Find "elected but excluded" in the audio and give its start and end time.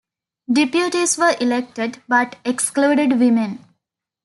1.39-3.19